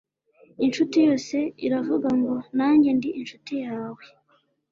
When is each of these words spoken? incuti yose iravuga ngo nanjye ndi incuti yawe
incuti 0.65 0.97
yose 1.07 1.37
iravuga 1.65 2.07
ngo 2.19 2.35
nanjye 2.57 2.89
ndi 2.97 3.09
incuti 3.19 3.53
yawe 3.65 4.03